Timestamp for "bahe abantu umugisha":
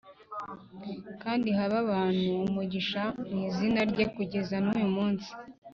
1.57-3.03